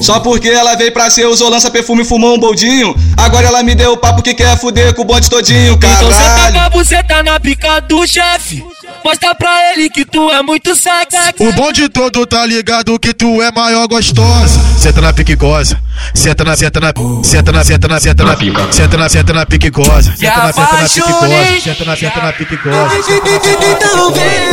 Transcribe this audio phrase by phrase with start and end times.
[0.00, 2.94] Só porque ela veio pra ser, usou lança perfume, fumou um boldinho.
[3.16, 6.14] Agora ela me deu o papo que quer fuder com o bonde todinho, Então senta
[6.14, 6.52] caralho.
[6.54, 8.64] com a buceta na pica do chefe.
[9.04, 11.16] Mostra pra ele que tu é muito sexy.
[11.38, 14.60] O bonde todo tá ligado que tu é maior gostosa.
[14.78, 15.78] Senta na pique goza.
[16.14, 16.92] Senta na, senta na,
[17.22, 18.36] senta na, senta na, senta na,
[18.72, 20.14] senta na, senta na pique goza.
[20.16, 21.60] Senta na, senta na pique goza.
[21.62, 22.90] Senta na, senta na pique goza.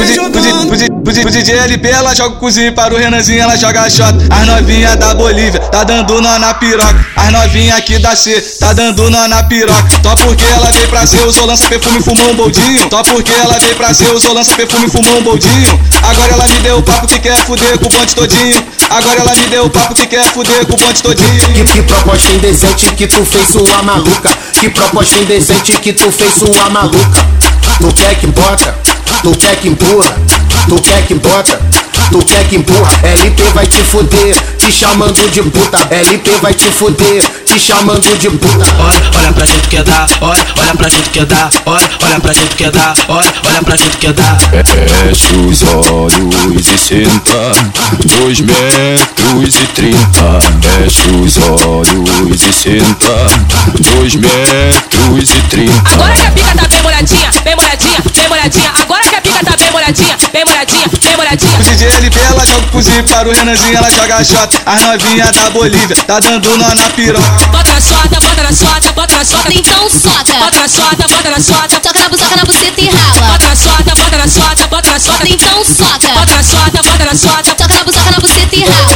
[0.09, 4.13] Então vem pro DJ LP ela joga o cozinho, para o Renanzinho ela joga shot.
[4.29, 7.05] As novinha da Bolívia tá dando nó na piroca.
[7.15, 9.87] As novinha aqui da C tá dando nó na piroca.
[10.01, 12.87] Só porque ela veio pra ser, usou lança perfume, fumou um boldinho.
[12.89, 15.79] Só porque ela veio pra ser, usou lança perfume, fumou um boldinho.
[16.01, 18.67] Agora ela me deu o papo que quer fuder com o bonde todinho.
[18.89, 21.53] Agora ela me deu o papo que quer fuder com o bonde todinho.
[21.53, 26.33] Que, que proposta indecente que tu fez sua maluca Que proposta indecente que tu fez
[26.33, 27.25] sua maluca
[27.79, 28.75] Tu quer que bota,
[29.23, 30.15] tu quer que empurra?
[30.67, 31.59] Tu quer que bota,
[32.11, 32.91] tu quer que empurra?
[33.01, 35.77] LP vai te fuder, te chamando de puta.
[35.89, 38.65] LP vai te fuder, te chamando de puta.
[38.79, 42.33] Olha, olha pra gente que dá, olha, olha pra gente que dá, olha, olha pra
[42.33, 44.37] gente que dá, olha, olha pra gente que dá.
[44.65, 47.51] Fecha os olhos e senta
[48.19, 50.39] Dois metros e trinta.
[50.61, 53.25] Fecha os olhos e senta
[53.79, 55.93] Dois metros e trinta.
[55.93, 56.86] Agora que a pica tá bem
[60.45, 61.57] molhadinha, bem molhadinha, bem molhadinha.
[61.59, 64.55] O DJ LP ela joga o cozinho, para o Renanzinho ela joga shot.
[64.65, 67.47] As novinha da Bolívia tá dando nó na piroca.
[67.51, 69.53] Bota na sota, bota na sota, bota na sota.
[69.53, 70.33] Então soca.
[70.33, 71.79] Bota na sota, bota na sota.
[71.79, 73.21] Toca na buzoca, na buceta e rala.
[73.21, 75.27] Bota na sota, bota na sota, bota na sota.
[75.27, 76.07] Então soca.
[76.07, 77.55] Bota na sota, bota na sota.
[77.55, 78.87] Toca na buzoca, na buceta e rala.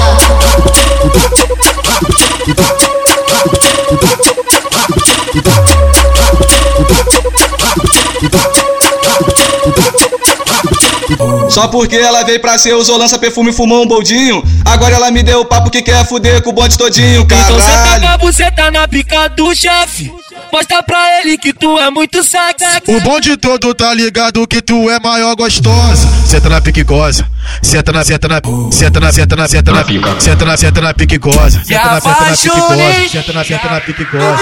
[11.51, 14.41] Só porque ela veio pra ser, usou lança perfume, fumou um boldinho.
[14.65, 17.51] Agora ela me deu o papo que quer fuder com o bonde todinho, Então senta
[17.51, 18.07] com caralho.
[18.07, 20.11] a buceta na pica do chefe.
[20.51, 22.65] Mostra pra ele que tu é muito sexy.
[22.87, 26.07] O bonde todo tá ligado que tu é maior gostosa.
[26.31, 27.25] Senta na pique goza.
[27.61, 28.39] Senta na, senta na,
[28.71, 31.61] senta na, senta na, senta na, senta na, senta na pique goza.
[31.65, 33.09] Senta na, senta na pique goza.
[33.11, 34.37] Senta na, senta na pique goza.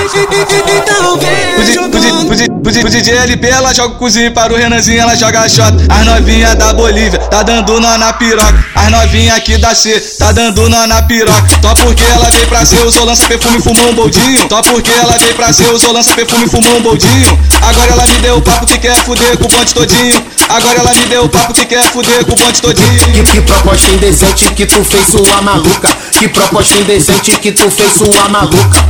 [2.90, 5.74] DJ LP ela joga o cozinho, para o Renanzinho ela joga shot.
[5.90, 8.64] As novinha da Bolívia tá dando nó na piroca.
[8.76, 11.44] As novinha aqui da C tá dando nó na piroca.
[11.60, 14.48] Só porque ela veio pra ser, usou lança perfume, fumou um boldinho.
[14.48, 17.40] Só porque ela veio pra ser, usou lança perfume, fumou um boldinho.
[17.64, 20.24] Agora ela me deu o papo que quer fuder com o bonde todinho.
[20.50, 23.14] Agora ela me deu o papo que quer fuder com o bonde todinho.
[23.14, 25.90] Que, que proposta indecente que tu fez sua maluca?
[26.18, 28.84] Que proposta indecente que tu fez sua maluca?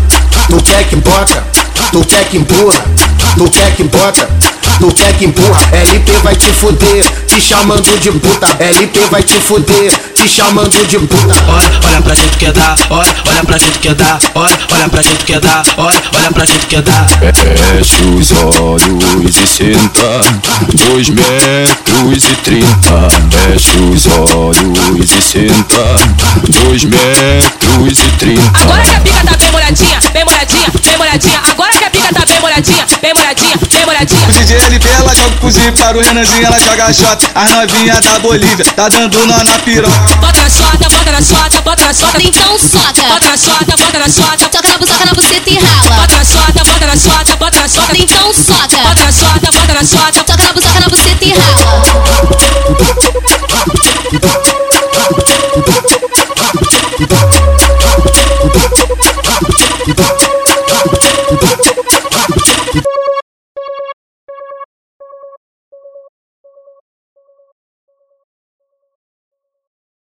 [0.50, 1.46] Tu quer que bota,
[1.92, 2.84] tu quer que empurra?
[3.38, 4.28] Tu quer que bota,
[4.80, 9.36] tu quer que empurra LP vai te fuder, te chamando de puta LP vai te
[9.36, 13.80] fuder, te chamando de puta Olha, olha pra gente que dá, olha, olha pra gente
[13.80, 17.06] que dá, olha, olha pra gente que dá, olha, olha pra gente que dá.
[17.20, 20.22] Fecha os olhos e senta
[20.88, 25.96] Dois metros e trinta Fecha os olhos e senta
[26.48, 31.40] Dois metros e trinta Agora que a pica tá bem molhadinha, bem molhadinha, bem molhadinha.
[31.50, 31.69] Agora
[33.02, 34.28] bem molhadinha, bem molhadinha.
[34.28, 37.26] O DJ LP ela joga o cozinho, para o Renanzinho ela joga shot.
[37.36, 40.16] As novinha da Bolívia tá dando nó na piroca.
[40.18, 42.22] Bota na sota, bota na sota, bota na sota.
[42.22, 43.04] Então soca.
[43.04, 44.50] Bota na sota, bota na sota.
[44.50, 45.96] Toca na buzoca, na buceta e rala.
[45.96, 47.98] Bota na sota, bota na sota, bota na sota.
[47.98, 48.78] Então soca.
[48.78, 50.24] Bota na sota, bota na sota.
[50.24, 51.60] Toca na buzoca, na buceta e rala.